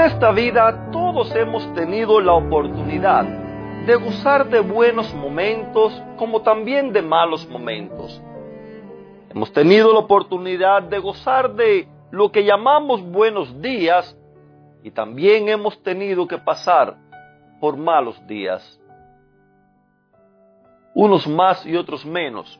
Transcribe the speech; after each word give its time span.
En 0.00 0.06
esta 0.06 0.30
vida 0.32 0.90
todos 0.92 1.30
hemos 1.36 1.74
tenido 1.74 2.22
la 2.22 2.32
oportunidad 2.32 3.22
de 3.84 3.96
gozar 3.96 4.48
de 4.48 4.60
buenos 4.60 5.12
momentos 5.12 5.92
como 6.16 6.40
también 6.40 6.90
de 6.90 7.02
malos 7.02 7.46
momentos. 7.46 8.18
Hemos 9.28 9.52
tenido 9.52 9.92
la 9.92 9.98
oportunidad 9.98 10.84
de 10.84 10.98
gozar 11.00 11.52
de 11.52 11.86
lo 12.10 12.32
que 12.32 12.42
llamamos 12.46 13.02
buenos 13.02 13.60
días 13.60 14.16
y 14.82 14.90
también 14.90 15.50
hemos 15.50 15.82
tenido 15.82 16.26
que 16.26 16.38
pasar 16.38 16.96
por 17.60 17.76
malos 17.76 18.26
días. 18.26 18.80
Unos 20.94 21.28
más 21.28 21.66
y 21.66 21.76
otros 21.76 22.06
menos. 22.06 22.58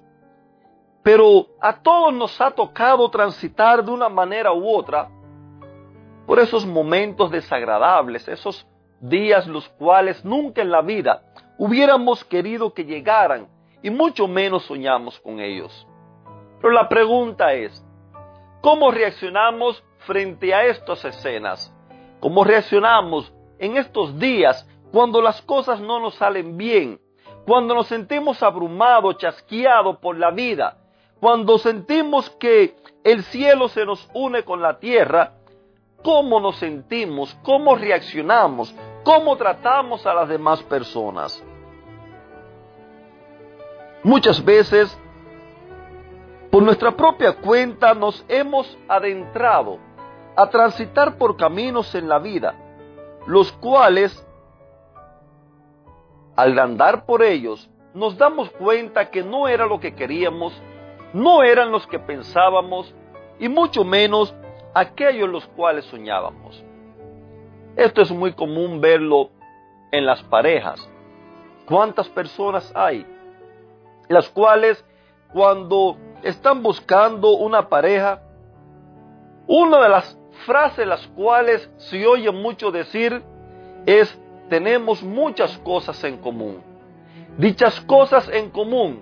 Pero 1.03 1.47
a 1.59 1.81
todos 1.81 2.13
nos 2.13 2.39
ha 2.39 2.51
tocado 2.51 3.09
transitar 3.09 3.83
de 3.83 3.91
una 3.91 4.11
manera 4.11 4.53
u 4.53 4.69
otra 4.69 5.09
por 6.31 6.39
esos 6.39 6.65
momentos 6.65 7.33
desagradables, 7.33 8.29
esos 8.29 8.65
días 9.01 9.49
los 9.49 9.69
cuales 9.71 10.25
nunca 10.25 10.63
en 10.63 10.71
la 10.71 10.81
vida 10.81 11.25
hubiéramos 11.59 12.25
querido 12.25 12.73
que 12.73 12.85
llegaran 12.85 13.49
y 13.83 13.91
mucho 13.91 14.29
menos 14.29 14.63
soñamos 14.63 15.19
con 15.19 15.41
ellos. 15.41 15.89
Pero 16.61 16.73
la 16.73 16.89
pregunta 16.89 17.53
es, 17.55 17.85
¿cómo 18.61 18.93
reaccionamos 18.93 19.83
frente 20.07 20.55
a 20.55 20.67
estas 20.67 21.05
escenas? 21.05 21.75
¿Cómo 22.21 22.45
reaccionamos 22.45 23.33
en 23.59 23.77
estos 23.77 24.17
días 24.21 24.69
cuando 24.93 25.21
las 25.21 25.43
cosas 25.43 25.81
no 25.81 25.99
nos 25.99 26.15
salen 26.15 26.57
bien? 26.57 27.01
Cuando 27.45 27.75
nos 27.75 27.89
sentimos 27.89 28.41
abrumados, 28.45 29.19
chasqueados 29.19 29.97
por 29.97 30.17
la 30.17 30.31
vida, 30.31 30.79
cuando 31.19 31.59
sentimos 31.59 32.31
que 32.39 32.77
el 33.03 33.25
cielo 33.25 33.67
se 33.67 33.85
nos 33.85 34.09
une 34.15 34.45
con 34.45 34.63
la 34.63 34.79
tierra, 34.79 35.40
¿cómo 36.03 36.41
nos 36.41 36.57
sentimos? 36.57 37.37
¿Cómo 37.43 37.75
reaccionamos? 37.75 38.75
¿Cómo 39.05 39.37
tratamos 39.37 40.07
a 40.07 40.15
las 40.15 40.29
demás 40.29 40.63
personas? 40.65 41.43
Muchas 44.03 44.43
veces, 44.45 44.99
por 46.51 46.63
nuestra 46.63 46.97
propia 46.97 47.37
cuenta, 47.37 47.95
nos 47.95 48.25
hemos 48.29 48.79
adentrado 48.89 49.79
a 50.37 50.49
transitar 50.49 51.19
por 51.19 51.37
caminos 51.37 51.95
en 51.95 52.09
la 52.09 52.19
vida, 52.19 52.55
los 53.27 53.53
cuales, 53.53 54.27
al 56.35 56.59
andar 56.59 57.05
por 57.05 57.23
ellos, 57.23 57.69
nos 57.93 58.17
damos 58.17 58.51
cuenta 58.53 59.11
que 59.11 59.23
no 59.23 59.49
era 59.49 59.67
lo 59.67 59.81
que 59.81 59.95
queríamos, 59.95 60.53
no 61.13 61.43
eran 61.43 61.71
los 61.71 61.87
que 61.87 61.99
pensábamos 61.99 62.95
y 63.39 63.49
mucho 63.49 63.85
menos 63.85 64.35
aquellos 64.75 65.29
los 65.29 65.47
cuales 65.49 65.85
soñábamos. 65.87 66.65
Esto 67.77 68.03
es 68.03 68.11
muy 68.11 68.33
común 68.33 68.81
verlo 68.81 69.31
en 69.93 70.07
las 70.07 70.23
parejas. 70.25 70.89
¿Cuántas 71.67 72.09
personas 72.09 72.73
hay? 72.75 73.07
Las 74.09 74.29
cuales 74.29 74.85
cuando 75.33 75.97
están 76.23 76.63
buscando 76.63 77.37
una 77.37 77.69
pareja, 77.69 78.23
una 79.47 79.83
de 79.83 79.89
las 79.89 80.19
frases 80.47 80.87
las 80.87 81.07
cuales 81.09 81.71
se 81.77 82.07
oye 82.07 82.31
mucho 82.31 82.71
decir 82.71 83.23
es 83.87 84.19
tenemos 84.49 85.03
muchas 85.03 85.57
cosas 85.59 86.03
en 86.05 86.19
común. 86.19 86.63
Dichas 87.39 87.81
cosas 87.83 88.29
en 88.29 88.51
común, 88.51 89.01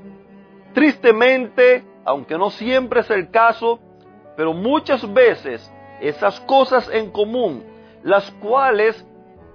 tristemente, 0.74 1.84
aunque 2.04 2.36
no 2.36 2.50
siempre 2.50 3.00
es 3.00 3.10
el 3.10 3.30
caso, 3.30 3.80
pero 4.38 4.54
muchas 4.54 5.12
veces 5.12 5.68
esas 6.00 6.38
cosas 6.42 6.88
en 6.92 7.10
común, 7.10 7.64
las 8.04 8.30
cuales 8.40 9.04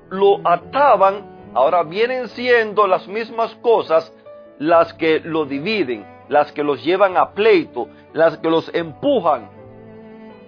lo 0.09 0.45
ataban, 0.45 1.51
ahora 1.53 1.83
vienen 1.83 2.27
siendo 2.27 2.85
las 2.85 3.07
mismas 3.07 3.55
cosas 3.61 4.11
las 4.59 4.93
que 4.95 5.21
lo 5.21 5.45
dividen, 5.45 6.05
las 6.27 6.51
que 6.51 6.65
los 6.65 6.83
llevan 6.83 7.15
a 7.15 7.31
pleito, 7.31 7.87
las 8.11 8.37
que 8.39 8.49
los 8.49 8.69
empujan 8.75 9.49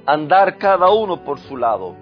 a 0.05 0.11
andar 0.11 0.57
cada 0.57 0.89
uno 0.89 1.23
por 1.23 1.39
su 1.39 1.55
lado. 1.55 1.95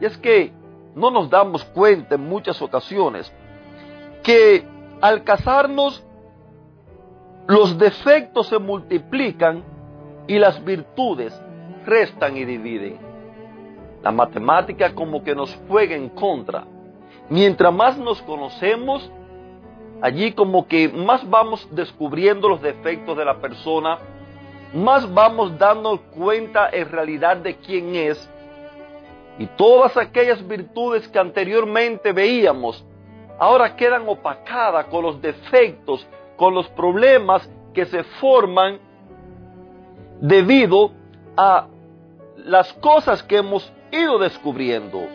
Y 0.00 0.04
es 0.04 0.16
que 0.18 0.52
no 0.94 1.10
nos 1.10 1.30
damos 1.30 1.64
cuenta 1.64 2.14
en 2.14 2.28
muchas 2.28 2.62
ocasiones 2.62 3.34
que 4.22 4.64
al 5.00 5.24
casarnos 5.24 6.06
los 7.48 7.76
defectos 7.76 8.46
se 8.46 8.60
multiplican 8.60 9.64
y 10.28 10.38
las 10.38 10.64
virtudes 10.64 11.36
restan 11.84 12.36
y 12.36 12.44
dividen. 12.44 12.98
La 14.02 14.10
matemática 14.10 14.94
como 14.94 15.22
que 15.22 15.34
nos 15.34 15.54
juega 15.68 15.94
en 15.94 16.08
contra. 16.08 16.64
Mientras 17.28 17.72
más 17.72 17.98
nos 17.98 18.20
conocemos, 18.22 19.10
allí 20.00 20.32
como 20.32 20.66
que 20.66 20.88
más 20.88 21.28
vamos 21.28 21.66
descubriendo 21.70 22.48
los 22.48 22.60
defectos 22.60 23.16
de 23.16 23.24
la 23.24 23.36
persona, 23.36 23.98
más 24.74 25.12
vamos 25.12 25.56
dando 25.58 26.00
cuenta 26.10 26.68
en 26.70 26.90
realidad 26.90 27.36
de 27.36 27.56
quién 27.56 27.94
es. 27.94 28.28
Y 29.38 29.46
todas 29.46 29.96
aquellas 29.96 30.46
virtudes 30.46 31.06
que 31.08 31.18
anteriormente 31.18 32.12
veíamos, 32.12 32.84
ahora 33.38 33.76
quedan 33.76 34.08
opacadas 34.08 34.86
con 34.86 35.02
los 35.02 35.20
defectos, 35.22 36.06
con 36.36 36.54
los 36.54 36.68
problemas 36.68 37.48
que 37.72 37.86
se 37.86 38.02
forman 38.04 38.78
debido 40.20 40.92
a 41.36 41.66
las 42.36 42.72
cosas 42.74 43.22
que 43.22 43.38
hemos 43.38 43.72
ido 43.90 44.18
descubriendo. 44.18 45.06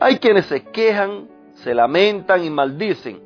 Hay 0.00 0.18
quienes 0.18 0.46
se 0.46 0.62
quejan, 0.62 1.28
se 1.54 1.74
lamentan 1.74 2.44
y 2.44 2.50
maldicen 2.50 3.24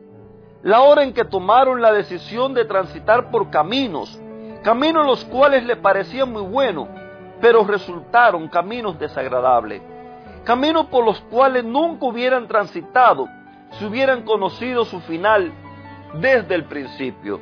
la 0.62 0.82
hora 0.82 1.04
en 1.04 1.12
que 1.12 1.24
tomaron 1.24 1.80
la 1.80 1.92
decisión 1.92 2.52
de 2.52 2.64
transitar 2.64 3.30
por 3.30 3.48
caminos, 3.48 4.20
caminos 4.64 5.06
los 5.06 5.24
cuales 5.26 5.64
le 5.64 5.76
parecían 5.76 6.32
muy 6.32 6.42
buenos, 6.42 6.88
pero 7.40 7.64
resultaron 7.64 8.48
caminos 8.48 8.98
desagradables, 8.98 9.80
caminos 10.44 10.86
por 10.86 11.04
los 11.04 11.20
cuales 11.30 11.64
nunca 11.64 12.06
hubieran 12.06 12.48
transitado 12.48 13.28
si 13.72 13.84
hubieran 13.84 14.22
conocido 14.22 14.84
su 14.84 15.00
final 15.00 15.52
desde 16.20 16.56
el 16.56 16.64
principio. 16.64 17.40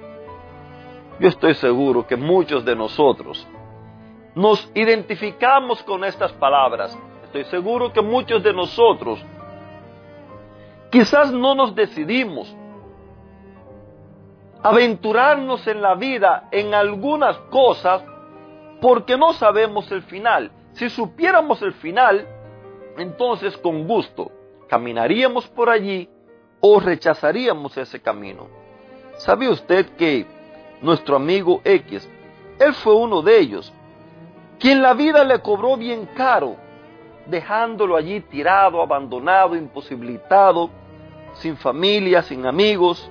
Yo 1.19 1.29
estoy 1.29 1.55
seguro 1.55 2.07
que 2.07 2.17
muchos 2.17 2.67
de 2.67 2.77
nosotros 2.77 3.47
nos 4.37 4.71
identificamos 4.75 5.83
con 5.83 6.05
estas 6.05 6.31
palabras. 6.35 6.97
Estoy 7.25 7.45
seguro 7.47 7.91
que 7.91 8.03
muchos 8.03 8.43
de 8.43 8.53
nosotros 8.53 9.19
quizás 10.91 11.33
no 11.33 11.55
nos 11.55 11.75
decidimos 11.75 12.55
aventurarnos 14.63 15.67
en 15.67 15.81
la 15.81 15.95
vida 15.95 16.49
en 16.51 16.75
algunas 16.75 17.39
cosas 17.51 18.03
porque 18.83 19.17
no 19.17 19.33
sabemos 19.33 19.91
el 19.91 20.03
final. 20.03 20.53
Si 20.73 20.91
supiéramos 20.91 21.63
el 21.63 21.73
final, 21.73 22.29
entonces 22.99 23.57
con 23.57 23.87
gusto 23.87 24.31
caminaríamos 24.69 25.49
por 25.49 25.71
allí 25.71 26.11
o 26.61 26.79
rechazaríamos 26.79 27.75
ese 27.79 28.03
camino. 28.03 28.49
¿Sabe 29.17 29.49
usted 29.49 29.97
que 29.97 30.27
nuestro 30.83 31.17
amigo 31.17 31.63
X, 31.65 32.07
él 32.59 32.75
fue 32.75 32.95
uno 32.95 33.23
de 33.23 33.39
ellos? 33.39 33.73
Quien 34.59 34.83
la 34.83 34.95
vida 34.95 35.25
le 35.25 35.41
cobró 35.41 35.77
bien 35.77 36.07
caro, 36.15 36.57
dejándolo 37.27 37.97
allí 37.97 38.21
tirado, 38.21 38.81
abandonado, 38.81 39.57
imposibilitado, 39.57 40.71
sin 41.35 41.57
familia, 41.57 42.23
sin 42.23 42.47
amigos. 42.47 43.11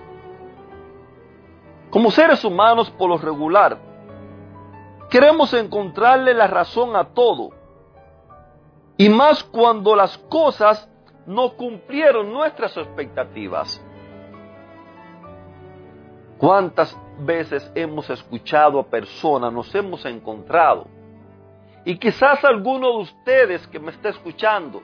Como 1.89 2.11
seres 2.11 2.43
humanos 2.43 2.89
por 2.91 3.09
lo 3.09 3.17
regular, 3.17 3.77
queremos 5.09 5.53
encontrarle 5.53 6.33
la 6.33 6.47
razón 6.47 6.95
a 6.95 7.05
todo, 7.05 7.51
y 8.97 9.09
más 9.09 9.43
cuando 9.43 9.95
las 9.95 10.17
cosas 10.17 10.89
no 11.25 11.53
cumplieron 11.53 12.31
nuestras 12.31 12.75
expectativas. 12.77 13.81
¿Cuántas 16.37 16.97
veces 17.19 17.71
hemos 17.75 18.09
escuchado 18.09 18.79
a 18.79 18.83
personas, 18.83 19.53
nos 19.53 19.73
hemos 19.73 20.05
encontrado, 20.05 20.87
y 21.85 21.97
quizás 21.97 22.43
alguno 22.43 22.91
de 22.93 22.97
ustedes 23.03 23.67
que 23.67 23.79
me 23.79 23.91
está 23.91 24.09
escuchando 24.09 24.81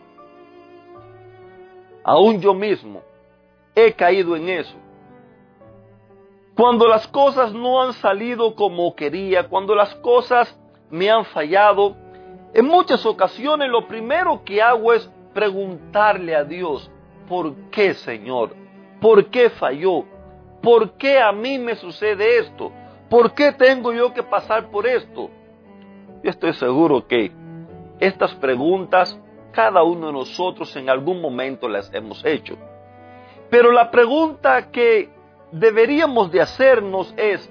Aún 2.03 2.41
yo 2.41 2.53
mismo 2.53 3.01
he 3.75 3.93
caído 3.93 4.35
en 4.35 4.49
eso. 4.49 4.75
Cuando 6.55 6.87
las 6.87 7.07
cosas 7.07 7.53
no 7.53 7.81
han 7.81 7.93
salido 7.93 8.55
como 8.55 8.95
quería, 8.95 9.47
cuando 9.47 9.75
las 9.75 9.93
cosas 9.95 10.57
me 10.89 11.09
han 11.09 11.25
fallado, 11.25 11.95
en 12.53 12.65
muchas 12.65 13.05
ocasiones 13.05 13.69
lo 13.69 13.87
primero 13.87 14.43
que 14.43 14.61
hago 14.61 14.93
es 14.93 15.09
preguntarle 15.33 16.35
a 16.35 16.43
Dios, 16.43 16.91
¿por 17.27 17.53
qué 17.71 17.93
Señor? 17.93 18.55
¿Por 18.99 19.27
qué 19.27 19.49
falló? 19.49 20.05
¿Por 20.61 20.97
qué 20.97 21.19
a 21.19 21.31
mí 21.31 21.57
me 21.57 21.75
sucede 21.75 22.39
esto? 22.39 22.71
¿Por 23.09 23.33
qué 23.33 23.51
tengo 23.53 23.93
yo 23.93 24.13
que 24.13 24.23
pasar 24.23 24.69
por 24.69 24.85
esto? 24.85 25.29
Yo 26.23 26.29
estoy 26.29 26.53
seguro 26.53 27.07
que 27.07 27.31
estas 27.99 28.33
preguntas 28.35 29.19
cada 29.51 29.83
uno 29.83 30.07
de 30.07 30.13
nosotros 30.13 30.75
en 30.75 30.89
algún 30.89 31.21
momento 31.21 31.67
las 31.67 31.91
hemos 31.93 32.23
hecho. 32.25 32.57
Pero 33.49 33.71
la 33.71 33.91
pregunta 33.91 34.71
que 34.71 35.09
deberíamos 35.51 36.31
de 36.31 36.41
hacernos 36.41 37.13
es, 37.17 37.49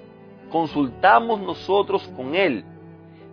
consultamos 0.50 1.40
nosotros 1.40 2.08
con 2.16 2.34
Él, 2.34 2.64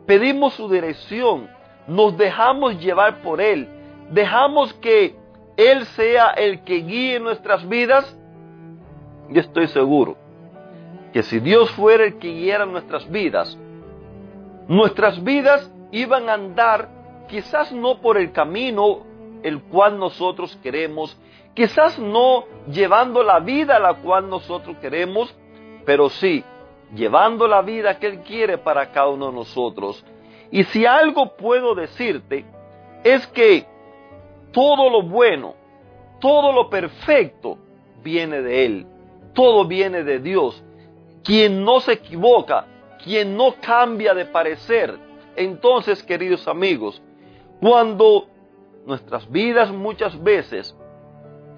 pedimos 0.06 0.54
su 0.54 0.70
dirección, 0.70 1.50
nos 1.88 2.18
dejamos 2.18 2.80
llevar 2.80 3.22
por 3.22 3.40
Él, 3.40 3.68
dejamos 4.12 4.74
que 4.76 5.16
Él 5.56 5.86
sea 5.86 6.32
el 6.32 6.64
que 6.64 6.76
guíe 6.82 7.20
nuestras 7.20 7.68
vidas, 7.68 8.18
y 9.30 9.40
estoy 9.40 9.68
seguro 9.68 10.18
que 11.14 11.24
si 11.24 11.40
Dios 11.40 11.72
fuera 11.72 12.06
el 12.06 12.18
que 12.18 12.34
guiara 12.34 12.66
nuestras 12.66 13.10
vidas, 13.10 13.58
nuestras 14.68 15.24
vidas 15.24 15.72
iban 15.92 16.30
a 16.30 16.34
andar 16.34 16.90
quizás 17.28 17.72
no 17.72 18.02
por 18.02 18.18
el 18.18 18.32
camino 18.32 19.06
el 19.44 19.62
cual 19.64 20.00
nosotros 20.00 20.58
queremos, 20.64 21.18
quizás 21.54 22.00
no 22.00 22.46
llevando 22.72 23.24
la 23.24 23.40
vida 23.40 23.80
la 23.80 23.96
cual 23.96 24.30
nosotros 24.30 24.78
queremos, 24.78 25.34
pero 25.86 26.10
sí 26.10 26.44
llevando 26.94 27.48
la 27.48 27.62
vida 27.62 28.00
que 28.00 28.08
Él 28.08 28.20
quiere 28.22 28.58
para 28.58 28.92
cada 28.92 29.10
uno 29.10 29.28
de 29.28 29.34
nosotros. 29.34 30.04
Y 30.52 30.64
si 30.66 30.86
algo 30.86 31.36
puedo 31.36 31.76
decirte, 31.76 32.46
es 33.04 33.28
que 33.28 33.66
todo 34.52 34.90
lo 34.90 35.04
bueno, 35.04 35.56
todo 36.20 36.52
lo 36.52 36.70
perfecto 36.70 37.58
viene 38.02 38.42
de 38.42 38.66
Él, 38.66 38.88
todo 39.34 39.66
viene 39.66 40.04
de 40.04 40.20
Dios. 40.20 40.64
Quien 41.24 41.64
no 41.64 41.82
se 41.82 41.94
equivoca, 41.94 42.66
quien 43.04 43.36
no 43.36 43.56
cambia 43.62 44.14
de 44.14 44.26
parecer. 44.26 44.98
Entonces, 45.36 46.04
queridos 46.04 46.48
amigos, 46.48 47.02
cuando 47.60 48.28
nuestras 48.86 49.30
vidas 49.30 49.72
muchas 49.72 50.22
veces 50.22 50.76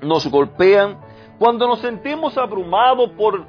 nos 0.01 0.27
golpean, 0.27 0.99
cuando 1.37 1.67
nos 1.67 1.79
sentimos 1.79 2.37
abrumados 2.37 3.11
por 3.11 3.45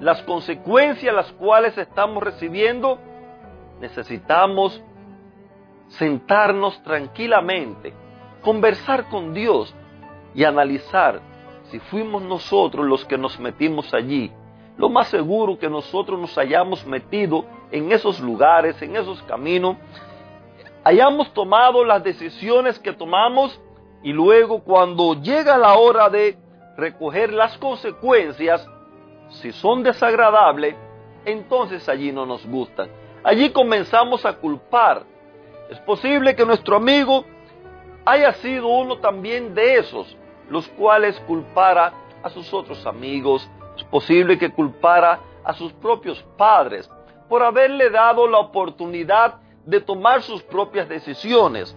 las 0.00 0.22
consecuencias 0.22 1.14
las 1.14 1.32
cuales 1.32 1.76
estamos 1.78 2.22
recibiendo, 2.22 2.98
necesitamos 3.80 4.82
sentarnos 5.88 6.82
tranquilamente, 6.82 7.94
conversar 8.42 9.08
con 9.08 9.32
Dios 9.32 9.74
y 10.34 10.44
analizar 10.44 11.20
si 11.70 11.78
fuimos 11.78 12.22
nosotros 12.22 12.86
los 12.86 13.04
que 13.04 13.18
nos 13.18 13.38
metimos 13.40 13.92
allí. 13.94 14.30
Lo 14.76 14.88
más 14.88 15.08
seguro 15.08 15.58
que 15.58 15.70
nosotros 15.70 16.20
nos 16.20 16.36
hayamos 16.36 16.86
metido 16.86 17.44
en 17.70 17.92
esos 17.92 18.20
lugares, 18.20 18.80
en 18.82 18.96
esos 18.96 19.22
caminos, 19.22 19.76
hayamos 20.84 21.32
tomado 21.32 21.84
las 21.84 22.04
decisiones 22.04 22.78
que 22.78 22.92
tomamos 22.92 23.60
y 24.02 24.12
luego 24.12 24.62
cuando 24.62 25.14
llega 25.14 25.56
la 25.56 25.74
hora 25.74 26.08
de 26.10 26.38
recoger 26.76 27.32
las 27.32 27.56
consecuencias, 27.58 28.68
si 29.30 29.50
son 29.52 29.82
desagradables, 29.82 30.76
entonces 31.24 31.88
allí 31.88 32.12
no 32.12 32.26
nos 32.26 32.46
gustan. 32.46 32.88
Allí 33.24 33.50
comenzamos 33.50 34.24
a 34.24 34.34
culpar. 34.34 35.02
Es 35.70 35.80
posible 35.80 36.36
que 36.36 36.46
nuestro 36.46 36.76
amigo 36.76 37.24
haya 38.04 38.32
sido 38.34 38.68
uno 38.68 38.98
también 38.98 39.54
de 39.54 39.78
esos, 39.78 40.16
los 40.48 40.68
cuales 40.68 41.18
culpara 41.26 41.92
a 42.22 42.30
sus 42.30 42.54
otros 42.54 42.86
amigos. 42.86 43.50
Es 43.76 43.84
posible 43.84 44.38
que 44.38 44.50
culpara 44.50 45.20
a 45.44 45.52
sus 45.52 45.72
propios 45.74 46.22
padres 46.36 46.90
por 47.28 47.42
haberle 47.42 47.90
dado 47.90 48.26
la 48.26 48.38
oportunidad 48.38 49.34
de 49.64 49.80
tomar 49.80 50.22
sus 50.22 50.42
propias 50.42 50.88
decisiones. 50.88 51.76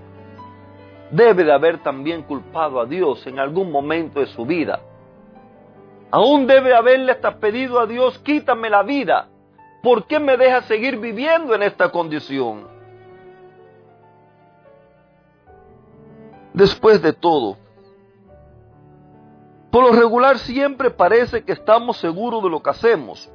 Debe 1.11 1.43
de 1.43 1.51
haber 1.51 1.79
también 1.79 2.23
culpado 2.23 2.79
a 2.79 2.85
Dios 2.85 3.25
en 3.25 3.39
algún 3.39 3.71
momento 3.71 4.19
de 4.19 4.27
su 4.27 4.45
vida. 4.45 4.81
Aún 6.11 6.47
debe 6.47 6.73
haberle 6.75 7.11
hasta 7.11 7.37
pedido 7.37 7.79
a 7.79 7.85
Dios, 7.85 8.17
quítame 8.19 8.69
la 8.69 8.83
vida. 8.83 9.27
¿Por 9.81 10.05
qué 10.05 10.19
me 10.19 10.37
deja 10.37 10.61
seguir 10.63 10.97
viviendo 10.97 11.53
en 11.55 11.63
esta 11.63 11.91
condición? 11.91 12.67
Después 16.53 17.01
de 17.01 17.13
todo, 17.13 17.57
por 19.71 19.83
lo 19.83 19.91
regular 19.91 20.39
siempre 20.39 20.89
parece 20.89 21.43
que 21.43 21.51
estamos 21.51 21.97
seguros 21.97 22.43
de 22.43 22.49
lo 22.49 22.61
que 22.61 22.69
hacemos, 22.69 23.29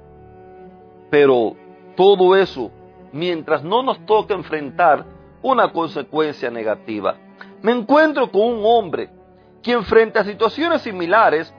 pero 1.11 1.55
todo 1.97 2.35
eso 2.35 2.71
mientras 3.13 3.63
no 3.63 3.83
nos 3.83 4.05
toque 4.05 4.35
enfrentar 4.35 5.05
una 5.43 5.73
consecuencia 5.73 6.51
negativa. 6.51 7.17
Me 7.63 7.73
encuentro 7.73 8.31
con 8.31 8.43
un 8.43 8.63
hombre 8.65 9.11
quien 9.63 9.85
frente 9.85 10.19
a 10.19 10.25
situaciones 10.25 10.83
similares 10.83 11.55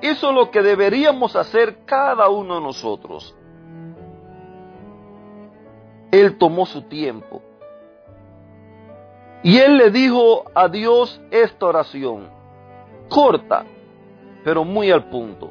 hizo 0.00 0.32
lo 0.32 0.50
que 0.50 0.62
deberíamos 0.62 1.34
hacer 1.36 1.84
cada 1.84 2.28
uno 2.28 2.54
de 2.54 2.60
nosotros. 2.60 3.34
Él 6.12 6.38
tomó 6.38 6.66
su 6.66 6.82
tiempo 6.82 7.42
y 9.42 9.58
él 9.58 9.76
le 9.78 9.90
dijo 9.90 10.44
a 10.54 10.68
Dios 10.68 11.20
esta 11.30 11.66
oración, 11.66 12.28
corta, 13.08 13.64
pero 14.44 14.64
muy 14.64 14.90
al 14.90 15.04
punto. 15.04 15.50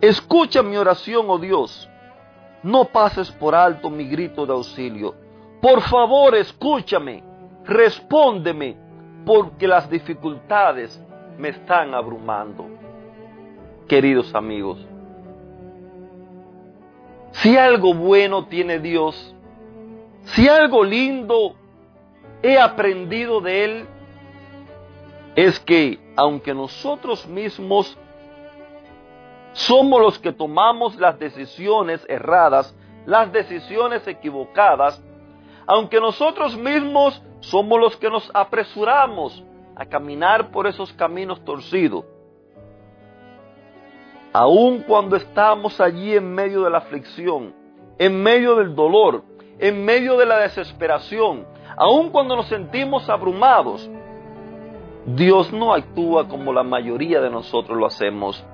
Escucha 0.00 0.62
mi 0.62 0.76
oración, 0.76 1.26
oh 1.28 1.38
Dios 1.38 1.88
no 2.64 2.86
pases 2.86 3.30
por 3.30 3.54
alto 3.54 3.90
mi 3.90 4.08
grito 4.08 4.46
de 4.46 4.54
auxilio. 4.54 5.14
Por 5.60 5.82
favor, 5.82 6.34
escúchame, 6.34 7.22
respóndeme, 7.64 8.74
porque 9.24 9.68
las 9.68 9.88
dificultades 9.88 11.00
me 11.38 11.50
están 11.50 11.94
abrumando. 11.94 12.66
Queridos 13.86 14.34
amigos, 14.34 14.78
si 17.32 17.56
algo 17.58 17.92
bueno 17.92 18.46
tiene 18.46 18.78
Dios, 18.78 19.34
si 20.24 20.48
algo 20.48 20.82
lindo 20.82 21.56
he 22.42 22.58
aprendido 22.58 23.42
de 23.42 23.64
Él, 23.64 23.86
es 25.34 25.58
que 25.60 25.98
aunque 26.16 26.54
nosotros 26.54 27.26
mismos 27.26 27.98
somos 29.52 30.00
los 30.00 30.18
que 30.18 30.32
tomamos 30.32 30.96
las 30.96 31.18
decisiones 31.18 32.04
erradas, 32.08 32.74
las 33.06 33.32
decisiones 33.32 34.06
equivocadas, 34.06 35.02
aunque 35.66 36.00
nosotros 36.00 36.56
mismos 36.56 37.22
somos 37.40 37.80
los 37.80 37.96
que 37.96 38.10
nos 38.10 38.30
apresuramos 38.34 39.42
a 39.76 39.86
caminar 39.86 40.50
por 40.50 40.66
esos 40.66 40.92
caminos 40.92 41.44
torcidos. 41.44 42.04
Aun 44.32 44.80
cuando 44.80 45.16
estamos 45.16 45.80
allí 45.80 46.14
en 46.14 46.34
medio 46.34 46.64
de 46.64 46.70
la 46.70 46.78
aflicción, 46.78 47.54
en 47.98 48.22
medio 48.22 48.56
del 48.56 48.74
dolor, 48.74 49.22
en 49.58 49.84
medio 49.84 50.16
de 50.16 50.26
la 50.26 50.38
desesperación, 50.38 51.46
aun 51.76 52.10
cuando 52.10 52.34
nos 52.34 52.46
sentimos 52.46 53.08
abrumados, 53.08 53.88
Dios 55.06 55.52
no 55.52 55.74
actúa 55.74 56.28
como 56.28 56.52
la 56.52 56.62
mayoría 56.62 57.20
de 57.20 57.30
nosotros 57.30 57.76
lo 57.78 57.86
hacemos. 57.86 58.44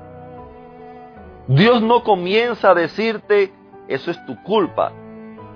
Dios 1.47 1.83
no 1.83 2.03
comienza 2.03 2.71
a 2.71 2.75
decirte, 2.75 3.53
eso 3.89 4.11
es 4.11 4.27
tu 4.27 4.41
culpa. 4.43 4.93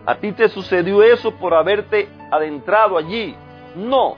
A 0.07 0.17
ti 0.17 0.33
te 0.33 0.49
sucedió 0.49 1.03
eso 1.03 1.33
por 1.33 1.55
haberte 1.55 2.09
adentrado 2.31 2.97
allí. 2.97 3.35
No, 3.75 4.17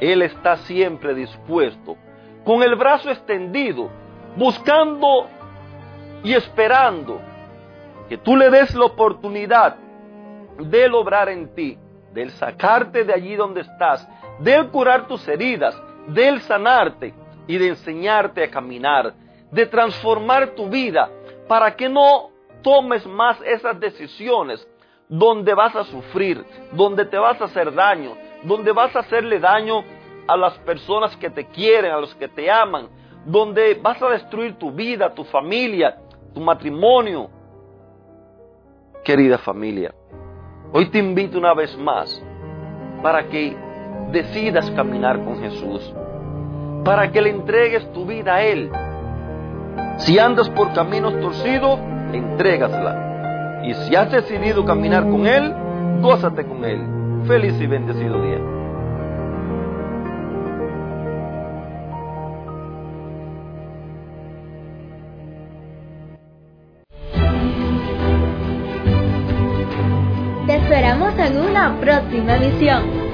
Él 0.00 0.22
está 0.22 0.56
siempre 0.58 1.14
dispuesto, 1.14 1.96
con 2.44 2.62
el 2.62 2.76
brazo 2.76 3.10
extendido, 3.10 3.90
buscando 4.36 5.26
y 6.22 6.32
esperando 6.32 7.20
que 8.08 8.18
tú 8.18 8.36
le 8.36 8.50
des 8.50 8.74
la 8.74 8.86
oportunidad 8.86 9.76
de 10.58 10.88
lograr 10.88 11.28
en 11.28 11.54
ti, 11.54 11.78
de 12.12 12.30
sacarte 12.30 13.04
de 13.04 13.12
allí 13.12 13.34
donde 13.34 13.62
estás, 13.62 14.08
de 14.38 14.68
curar 14.68 15.06
tus 15.06 15.26
heridas, 15.28 15.80
de 16.08 16.40
sanarte 16.40 17.14
y 17.46 17.58
de 17.58 17.68
enseñarte 17.68 18.44
a 18.44 18.50
caminar 18.50 19.14
de 19.54 19.66
transformar 19.66 20.50
tu 20.56 20.68
vida 20.68 21.08
para 21.46 21.76
que 21.76 21.88
no 21.88 22.30
tomes 22.60 23.06
más 23.06 23.40
esas 23.42 23.78
decisiones 23.78 24.66
donde 25.08 25.54
vas 25.54 25.76
a 25.76 25.84
sufrir, 25.84 26.44
donde 26.72 27.04
te 27.04 27.16
vas 27.16 27.40
a 27.40 27.44
hacer 27.44 27.72
daño, 27.72 28.16
donde 28.42 28.72
vas 28.72 28.94
a 28.96 29.00
hacerle 29.00 29.38
daño 29.38 29.84
a 30.26 30.36
las 30.36 30.58
personas 30.58 31.16
que 31.18 31.30
te 31.30 31.46
quieren, 31.46 31.92
a 31.92 32.00
los 32.00 32.12
que 32.16 32.26
te 32.26 32.50
aman, 32.50 32.88
donde 33.26 33.74
vas 33.74 34.02
a 34.02 34.08
destruir 34.08 34.58
tu 34.58 34.72
vida, 34.72 35.14
tu 35.14 35.22
familia, 35.24 35.98
tu 36.34 36.40
matrimonio. 36.40 37.30
Querida 39.04 39.38
familia, 39.38 39.94
hoy 40.72 40.86
te 40.86 40.98
invito 40.98 41.38
una 41.38 41.54
vez 41.54 41.76
más 41.78 42.20
para 43.02 43.28
que 43.28 43.56
decidas 44.12 44.70
caminar 44.72 45.24
con 45.24 45.40
Jesús, 45.40 45.94
para 46.84 47.10
que 47.10 47.20
le 47.20 47.30
entregues 47.30 47.90
tu 47.92 48.04
vida 48.06 48.36
a 48.36 48.42
Él. 48.42 48.70
Si 49.98 50.18
andas 50.18 50.48
por 50.50 50.72
caminos 50.72 51.18
torcidos, 51.20 51.78
entrégasla. 52.12 53.62
Y 53.64 53.74
si 53.74 53.96
has 53.96 54.10
decidido 54.10 54.64
caminar 54.64 55.04
con 55.04 55.26
Él, 55.26 55.54
gózate 56.00 56.44
con 56.44 56.64
Él. 56.64 56.80
Feliz 57.26 57.58
y 57.60 57.66
bendecido 57.66 58.20
día. 58.22 58.38
Te 70.46 70.56
esperamos 70.56 71.18
en 71.18 71.40
una 71.40 71.80
próxima 71.80 72.36
emisión. 72.36 73.03